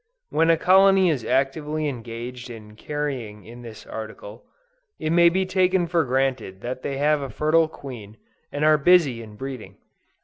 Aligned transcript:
When 0.31 0.49
a 0.49 0.57
colony 0.57 1.11
is 1.11 1.23
actively 1.23 1.87
engaged 1.87 2.49
in 2.49 2.75
carrying 2.75 3.45
in 3.45 3.61
this 3.61 3.85
article, 3.85 4.43
it 4.97 5.11
may 5.11 5.29
be 5.29 5.45
taken 5.45 5.85
for 5.85 6.03
granted 6.05 6.61
that 6.61 6.81
they 6.81 6.97
have 6.97 7.21
a 7.21 7.29
fertile 7.29 7.67
queen, 7.67 8.17
and 8.51 8.65
are 8.65 8.79
busy 8.79 9.21
in 9.21 9.35
breeding. 9.35 9.77